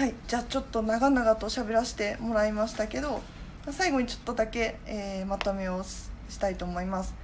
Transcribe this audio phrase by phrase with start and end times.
[0.00, 3.20] はいじゃあちょっと長々と喋らせてもらいましたけど
[3.70, 7.14] 最後にちょっとだけ、えーまとめをしたいと思います。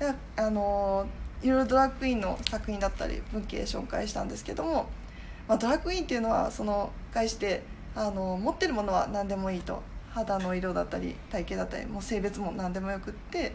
[0.00, 4.88] ではあのーいろいろドラッグインの作品だったり文系紹介したんですけども、
[5.46, 7.62] まあ、ドラッグインっていうのはその概して
[7.94, 9.80] あの持ってるものは何でもいいと。
[10.10, 13.52] 肌の色だったり体型だったりもう性別も何でもよくって。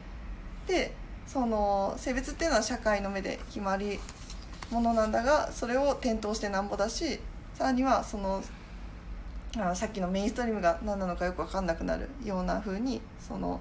[0.68, 0.96] で
[1.28, 4.00] その性別っていうのは社会の目で決まり
[4.72, 7.20] ものなんだがそれを転倒してなんぼだし
[7.56, 8.42] さらにはその
[9.58, 13.60] あさっきのメインストリームが何なのかよく分かんなくなるような風にその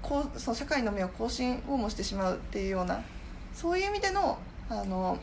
[0.00, 3.02] こうその社会の目を更新をもしてしまうっていうような
[3.52, 4.38] そういう意味での
[4.70, 5.18] あの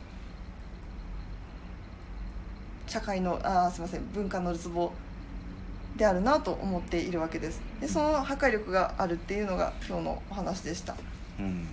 [2.85, 4.91] 社会のあーすみません文化のるつぼ
[5.95, 7.61] であるなと思っているわけです。
[7.81, 10.95] でその破壊力があるっていうのが今日のお話でした、
[11.39, 11.45] うん。
[11.45, 11.67] うん、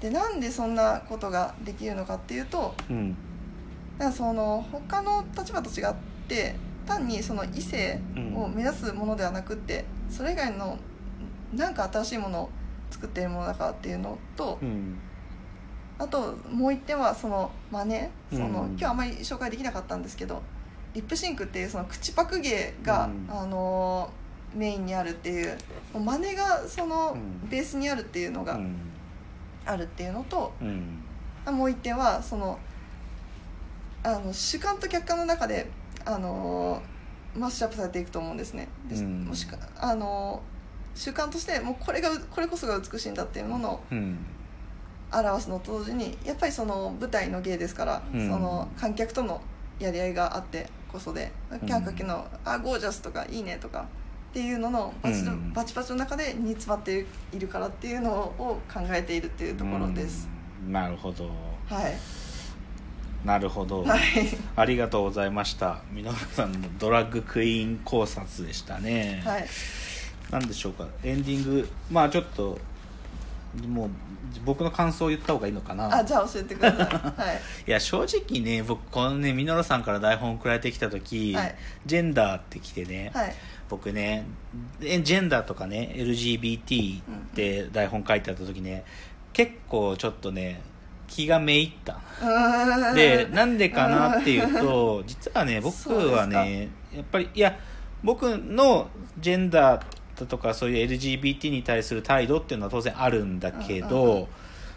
[0.00, 3.10] でなんでそんなことができるのかっていうとうん。
[3.12, 3.16] だ
[3.98, 6.11] からその他の立場と違って
[6.86, 8.00] 単にその異性
[8.34, 10.78] を目指すものではなくってそれ以外の
[11.54, 12.50] なんか新しいものを
[12.90, 14.98] 作っているものだからっていうのとうん。
[15.98, 20.42] あともう一点はその真似その、うん今日あまり紹介できなかったんですけど
[20.94, 23.26] リップシンクっていうその口パク芸が、うん。
[23.30, 24.10] あの
[24.54, 25.56] メインにあるっていう
[25.94, 27.48] もう真似がそのうん。
[27.48, 28.76] ベースにあるっていうのがうん。
[29.64, 31.04] あるっていうのと、うん。
[31.56, 32.58] もう一点はその
[34.02, 35.70] あの主観と客観の中で
[36.04, 36.82] あの
[37.36, 38.68] マッシュアップされていくと思うんですね。
[38.88, 39.24] でうん。
[39.24, 40.42] もしかあの
[40.94, 44.18] 主観としてもうこれがこれこそが美しいんだっていうものをうん。
[45.14, 48.30] 表すのと同時にやっぱりその舞台の芸ですから、うん。
[48.30, 49.40] その観客との
[49.78, 51.66] やり合いがあってこそでん。
[51.66, 53.86] キャンカキの「あゴージャス」とか「いいね」とか
[54.30, 55.52] っていうののバチ,、うん。
[55.52, 60.28] バチバチの中で煮詰まっているからっていうのを考えているっていうところです。
[60.66, 60.72] うん。
[60.72, 61.28] なるほど。
[61.68, 61.94] はい、
[63.24, 64.00] なるほど、はい。
[64.56, 65.80] ありがとうございました。
[65.92, 69.46] 箕輪さんのドラッグクイーン考察でしたね、はい。
[70.30, 70.88] なんでしょうか。
[71.04, 72.58] エンディングまあちょっと
[73.68, 73.90] もう
[74.44, 75.98] 僕の感想を言った方がいいのかな。
[75.98, 76.86] あじゃあ教えてください。
[77.20, 77.40] はい。
[77.68, 81.54] いや正直ね僕このねミノルさんから台本送られてきた時、はい。
[81.86, 83.34] ジェンダーって来てね、はい。
[83.68, 84.26] 僕ね
[84.80, 87.02] えジェンダーとかね LGBT っ
[87.34, 88.84] て台本書いてあった時ね、
[89.32, 90.60] 結構ちょっとね
[91.14, 92.00] 気がめいった。
[92.94, 95.74] でなんでかなっていうと実はね僕
[96.12, 97.58] はねやっぱりいや
[98.02, 99.82] 僕のジェンダー
[100.18, 104.28] だとかそういう LGBT に対する態度っていうのは当然あるんだけど、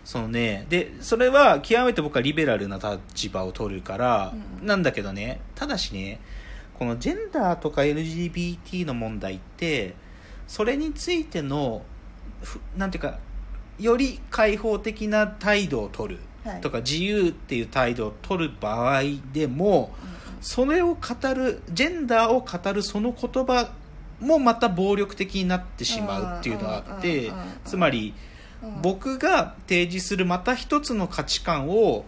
[0.04, 2.78] そのねでそれは極めて僕はリベラルな
[3.14, 6.20] 立場を取るから、なんだけどねただしね
[6.78, 9.96] このジェンダーとか LGBT の問題って
[10.48, 11.84] それについての
[12.42, 13.20] ふなんていうか
[13.80, 16.62] より開放的な態度を取るはい。
[16.62, 19.02] とか自由っていう態度を取る場合
[19.34, 19.94] でも
[20.42, 21.00] それを語
[21.34, 23.72] るジェンダーを語るその言葉
[24.20, 27.48] もまた暴力的になってしまうっていうのがあってうんうんうんうん。
[27.66, 28.14] つまり
[28.64, 28.82] うん。
[28.82, 32.06] 僕が提示するまた一つの価値観を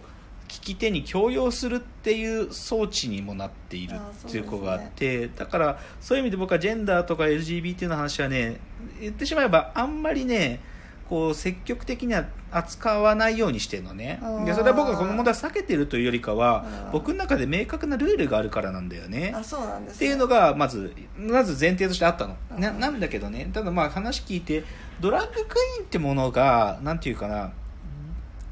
[0.48, 8.58] 聞き手に強要するっていう装置にもなっているっていうことがあってだからそういう意味で僕はジェンダーとか LGBT の話はね
[9.00, 10.60] 言ってしまえばあんまりね
[11.08, 14.20] こう積極的には扱わないようにしてるのね。
[14.44, 19.32] でそれは僕はこの問題を避けてるというよりかは僕の中で明確なルールがあるからなんだよね。
[19.34, 19.96] あそうなんですね。
[19.96, 22.80] っていうのがまずまず前提としてあったの、なうん。
[22.80, 23.48] なんだけどね。
[23.52, 24.64] ただまあ話聞いて
[25.00, 27.52] ドラッグクイーンってものがなんていうかなん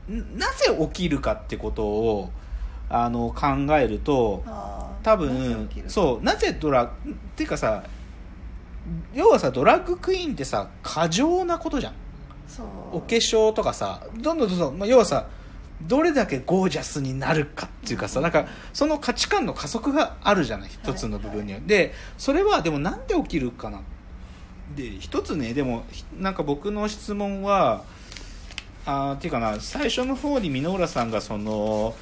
[0.08, 2.30] なぜ起きるかってことを
[2.88, 3.46] あの考
[3.76, 4.44] えると
[5.02, 6.90] 多分そうなぜドラっ
[7.34, 7.82] ていうかさ
[9.12, 11.92] 要はさドラッグクイーンってさ過剰なことじゃん
[12.92, 15.26] お化粧とかさどんどんどんどん、まあ、要はさ
[15.82, 23.82] どれだけゴージャスになるかっていうかさなんかその価値観の加速があるじゃない一つの部分には、でそれはでもなんで起きるかな
[24.74, 27.84] で一つねでもひなんか僕の質問は
[28.86, 31.94] あーっていうかな最初の方に箕浦さんがその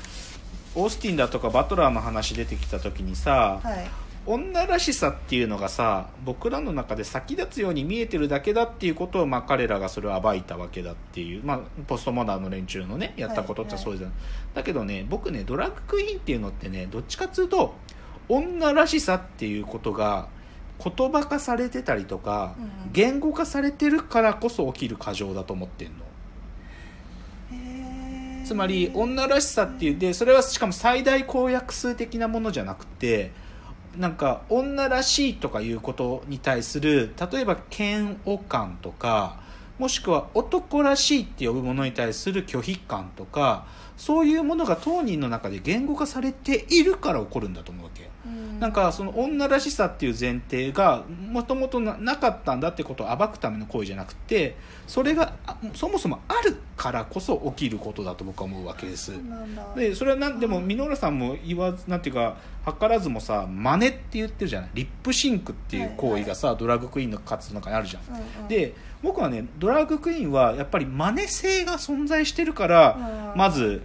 [0.77, 14.13] オースティンだとかバトラーの話出てきた時にさ、はい女らしさっていうのがさ僕らの中で先立つように見えてるだけだっていうことを、まあ、彼らがそれを暴いたわけだっていう、まあ、ポストモダンの連中のねやったことってそうじゃん、
[14.55, 17.75] だけどね僕ねドラッグクイーンっていうのってねどっちかっていうと
[18.29, 20.29] 女らしさっていうことが
[20.83, 26.05] 言葉化されてたりとか、うん言語化されてるからこそ起きる過剰だと思ってんの。
[28.45, 33.33] つまり女らしさっていうでそれはしかも最大公約数的なものじゃなくて
[33.97, 39.43] なんか女らしいとかいうことに対する例えば嫌悪感とか
[39.79, 48.59] もしくは男らしいって呼ぶものに対する拒否感とかそういうものが当人の中で言語化されているから起こるんだと思うわけ、うん。
[48.59, 54.57] なんかその女らしさっていう前提がもともとなかったんだってことを暴くための行為じゃなくて
[54.87, 59.13] それがあそもそもあるからこそ起きることだと僕は思うわけです。
[59.77, 62.37] でそれはなんでも箕浦さんも言わずなんていうか
[62.67, 64.71] 図らずもさ真似って言ってるじゃない？
[64.75, 73.39] リップシンクっていう行為がさ、ドラッグクイーンの活動の中にあるじゃん、で僕はねドラッグクイーンはやっぱり真似性が存在してるから、うん。
[73.39, 73.83] まず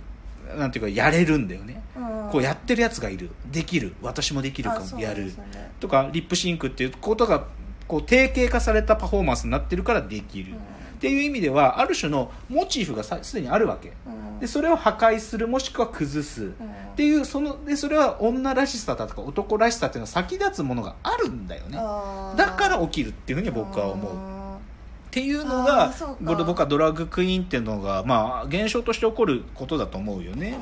[0.57, 2.29] なんていうかやれるんだよね、うん。
[2.31, 3.29] こうやってるやつがいる。
[3.51, 3.93] できる。
[4.01, 4.99] 私もできるかも。
[4.99, 5.25] やる。
[5.25, 7.45] ねとかリップシンクっていうことが
[7.87, 10.57] こう定型化されたパフォーマンスになってるからできる、うん。
[10.57, 10.61] っ
[10.99, 13.93] ていう意味ではある種のモチーフがさすでにあるわけ。
[14.05, 14.39] うん。
[14.39, 16.51] でそれを破壊するもしくは崩す、うん。
[16.51, 16.53] っ
[16.95, 21.77] ていうそのでそれは女らしさだとか男らしさっていうのは先立つものがあるんだよね。
[22.37, 24.11] だから起きるっていうふうに僕は思う。
[24.13, 24.38] あ
[25.09, 30.55] っていうのあが僕僕はドラッグクイーンっていうのが、まあ、現象として起こることだと思うよね、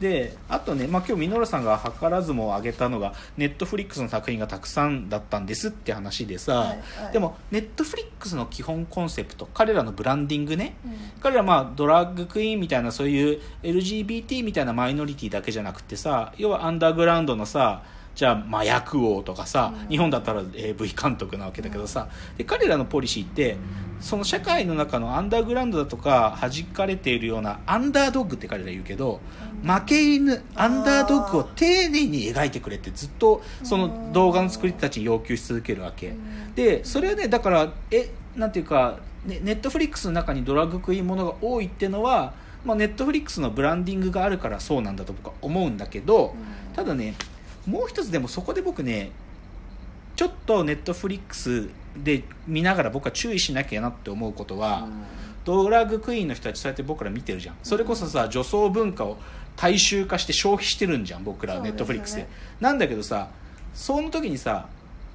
[0.00, 7.12] であとね、まあ、今日稔さんが図らずも挙げたのがネットフリックスの作品がたくさんだったんですって話でさ、はいはい。
[7.12, 10.74] でもネットフリックスの基本コンセプト彼らのブランディングね。
[10.84, 10.96] ーうん。
[11.20, 17.84] 彼らまあドラッグクイーンみたいなそういう LGBT みたいなマイノリティだけじゃなくてさ要はアンダーグラウンドのさ
[18.14, 19.88] じゃあ麻薬王とかさ、うん。
[19.88, 23.56] 日本だったら AV 監督なわけだけどさ、で彼らのポリシーって
[24.00, 29.20] その社会の中のアンダーグラウンドだとか弾かれているようなアンダードッグって彼ら言うけど、
[29.64, 36.54] 負け犬アンダードッグを丁寧に描いてくれってずっとその動画の作り手たちに要求し続けるわけ、うん。
[36.54, 46.74] でそれはねだからえなんていうかねネットフリックスの中にドラッグクイーンものが多いっていうのは、まあ、ネットフリックスのブランディングがあるからそうなんだと僕は思うんだけど、うん。
[46.74, 47.14] ただね
[47.66, 49.10] もう一つでもそこで僕ね
[50.16, 54.88] ちょっとネットフリックスで見ながら僕は注意しなきゃなって思うことは、
[55.44, 57.56] ドラッグクイーンの人たちそうやって僕ら見てるじゃん。
[57.62, 59.16] それこそさ女装文化を
[59.56, 62.28] 大衆化して消費してるんじゃん僕らネットフリックスで。
[62.60, 63.28] なんだけどさ
[63.74, 64.68] その時にさ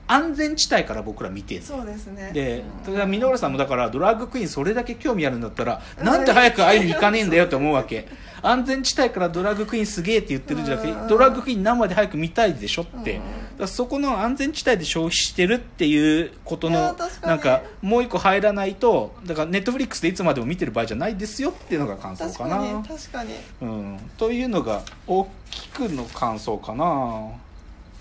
[0.07, 2.31] 安全地帯から僕ら見てるそうですね。
[2.33, 2.93] でうん。
[2.93, 8.07] だから稔さんもだからドラッグクイーンそれだけ興味あるんだったらなんで早く会いに行かねえんだよって思うわけ。
[8.41, 11.07] 安全地帯からドラッグクイーンすげえって言ってるんじゃなくてうん。
[11.07, 13.19] ドラッグクイーン生で早く見たいでしょって。
[13.59, 13.67] うん。
[13.67, 22.57] そこの安全地帯で消費してるっていうことのなんかもう一個入らないとだからネットフリックスでいつまでも見てる場合じゃないですよっていうのが感想確かな。
[22.57, 23.33] かに確かに。
[23.61, 27.31] うん、というのが大きくの感想かな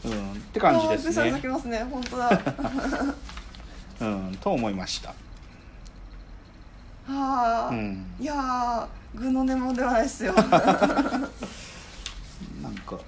[0.07, 1.41] うんって感じですね。
[1.61, 2.41] すね本当だ。
[4.01, 5.11] うんと思いました。
[7.09, 8.07] はあ、うん。
[8.21, 8.87] いやー
[9.19, 10.33] 具の根もではないですよ。
[10.35, 10.47] なん
[12.85, 12.99] か。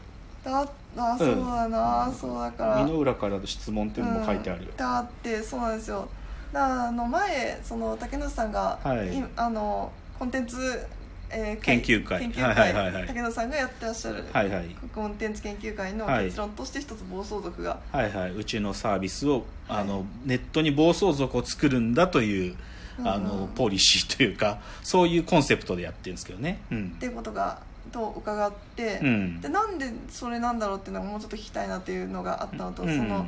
[0.45, 0.67] だ
[0.97, 2.85] あそうだな、そうだから。
[2.85, 4.71] 身の裏からの質問っていうのも書いてあるよ。
[4.71, 6.09] うん、だってそうなんですよ。
[6.53, 9.19] だあの前その竹野さんが、はい。
[9.19, 10.87] いあのコンテンツ、
[11.31, 12.21] えー研究会。
[12.21, 13.07] 研究会、はいはいはいはい。
[13.07, 14.77] 竹野さんがやってらっしゃる、はいはい。
[14.95, 18.33] コンテンツ研究会のはい結論として一つ暴走族が、はいはい。
[18.33, 22.57] うちのサービスをあの、はいネットに暴走族を作るんだという
[23.05, 23.49] あの、うん。
[23.49, 26.61] ポリシーというかそういうコンセプトでやってるんですけどね。
[26.71, 26.93] うん。
[26.97, 27.61] っていうことが
[27.93, 29.41] と伺って、うん。
[29.41, 32.97] でなんでそれなんだろうっていうのがもうちょっと聞きたいなっていうのがあったのと、うん。
[32.97, 33.27] その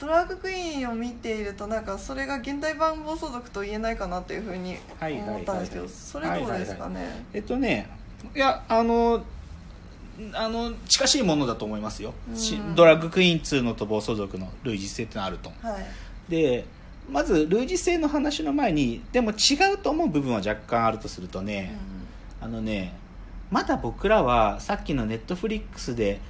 [0.00, 7.88] ドラッグクイーンを見ているとなんかそれが現代版暴走族と言えないかなっていうふうにはいはいはい思ったんですけど、それどうですかね、えっとね
[8.34, 9.22] いやあの
[10.34, 12.74] あの近しいものだと思いますよ、しうん。
[12.74, 15.48] ドラッグクイーンっつうのと暴走族の類似性ってのはあると。
[15.48, 15.84] 思うはい。
[16.28, 16.64] で
[17.10, 21.74] まず類似性の話の前にでも違うと思う部分は若干あるとするとね、
[22.40, 22.94] あのね
[23.50, 26.20] まだ僕らはさっきのネットフリックスで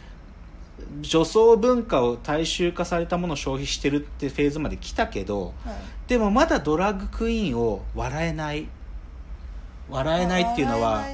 [1.01, 5.75] 女装文化を大衆化されたものを消費してるってフェーズまで来たけどはい。
[6.09, 8.67] でもまだドラッグクイーンを笑えない。
[9.89, 11.05] 笑えないっていうのは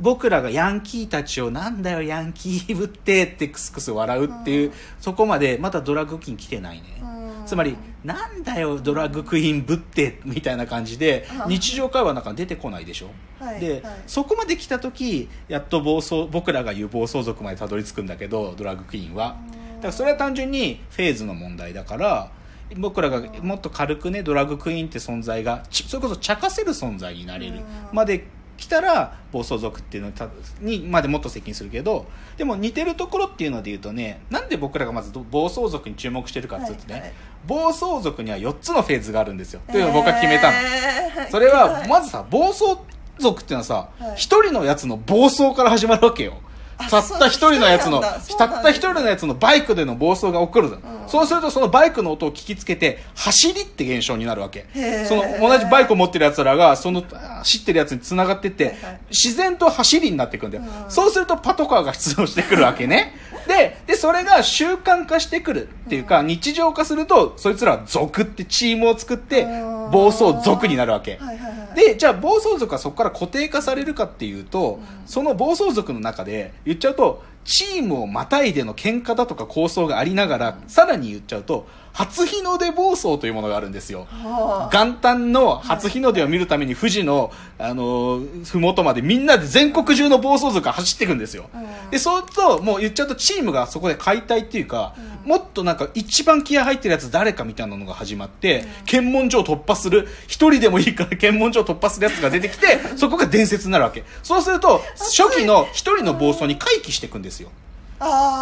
[0.00, 4.74] 僕らがヤンキーたちをなんだよヤンキーぶってってクスクス笑うっていう、うん。
[5.00, 7.09] そこまでまだドラッグクイーン来てないね、うん
[7.50, 14.02] つまりなんだよドラッグクイーンぶってみたいな感じでうん日常会話なんか出てこないでしょ、はいで、はい。
[14.06, 19.36] そこまで来た時やっと暴走僕らが言う暴走族までたどり着くんだけどドラッグクイーンは。
[19.78, 22.30] だからそれは単純にフェーズの問題だから
[22.76, 28.28] 僕らがもっと軽くねドラッグクイーンって存在がちそれこそ茶化せる存在になれるうんまで
[28.60, 30.28] 来たら暴走族っていうのた
[30.60, 37.12] にまでもっと接近するけどでも似てるところっていうので言うとねなんで僕らがまず暴走族に注目してるかっていうとね、はいはい。
[37.46, 39.62] 暴走族には4つのフェーズがあるんですよ。
[39.70, 42.76] というのを僕は決めたの、えーそれははいまずさ暴走
[43.18, 44.16] 族っていうのはさはい。
[44.16, 46.34] 一、人のやつの暴走から始まるわけよ。
[46.34, 46.49] あ
[46.88, 54.66] たった一人のやつのたった一人のやつのバイクでの暴走が起こるの、そうするとそのバイクの音を聞きつけて走りって現象になるわけ。
[55.06, 59.00] その同じバイクを持ってるやつらがその走ってるやつに繋がってって、はいはい。
[59.10, 60.90] 自然と走りになっていくんだよ、うん。
[60.90, 63.14] そうするとパトカーが出動してくるわけね。
[63.48, 69.90] ででそれが習慣化してくるっていうか、日常化するとそいつらは族ってチームを作ってうん。
[69.90, 91.50] 暴走族になるわけ、はいはいはいでじゃあ暴走族はそこから固定化されるかっていうと、その暴走族の中で言っちゃうとチームをまたいでの喧嘩だとか抗争がありながら、さらに言っちゃうと初日の出暴走というものがあるんですよはあ元旦の初日の出を見るために富士の、あのー、ふもとまでみんなで全国中の暴走族が走っていくんですよ。
[91.54, 94.94] うんで、そうすると、もう言っちゃうとチームがそこで解体っていうか、
[95.24, 104.04] もっとなんか一番気合入ってるやつ誰かみたいなのが始まって、検問所を突破する、一人でもいいから検問所を突破するやつが出てきて、そこが伝説になるわけ。
[104.22, 107.50] そうすると、初期の一人の暴走に回帰していくんですよ。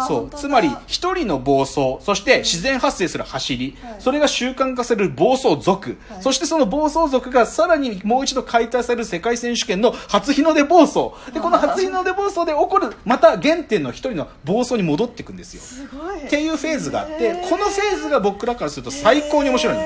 [0.07, 0.29] そう。
[0.35, 3.95] つまり一人の暴走そして自然発生する走り、はい。
[3.99, 6.23] それが習慣化される暴走族、はい。
[6.23, 11.11] そしてその暴走族がさらにもう一度解体される世界選手権の初日の出暴走。
[11.33, 15.61] でこの初日の出暴走で起こるまた原点の一人の暴走に戻っていくんですよ。
[15.61, 16.25] すごい。
[16.25, 19.81] っていうフェーズがあってこのフェーズが僕らからすると最高に面白いの。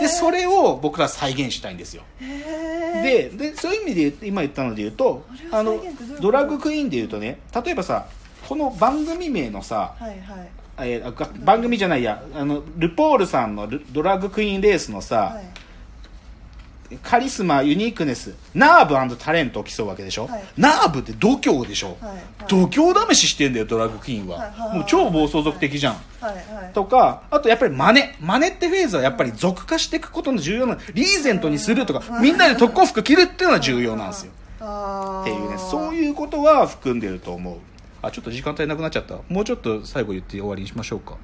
[0.00, 2.02] でそれを僕らは再現したいんですよ。
[3.02, 5.82] ででそういう意味で今言ったので言うとあの
[6.20, 8.06] ドラッグクイーンで言うとね例えばさ
[8.52, 10.50] この番組名のさはいはい。
[10.90, 12.22] えー番組じゃないや。
[12.34, 15.40] あのルポールさんのルドラッグクイーンレースのさ、
[16.90, 16.98] はい。
[17.02, 20.44] カリスマユニークネスナーブタレントを競うわけでしょ、はい。
[20.58, 22.18] ナーブって度胸でしょ、はいはい。
[22.46, 24.78] 度胸試ししてんだよドラッグクイーンは、はいはいはい。
[24.80, 26.72] もう超暴走族的じゃん、はいはい。
[26.74, 28.02] とかあとやっぱり真似。
[28.20, 34.32] 真似ってフェーズはやっぱり俗化していくことの重要なリーゼントにするとかみんなで特攻服着るっていうのは重要なんですよ。
[34.60, 37.71] あっていうねそうういうことは含んでると思う
[38.02, 39.22] あちょっと時間足りなくなっちゃった。
[39.28, 41.20] もうちょっと最後言って終わりにしましょうか。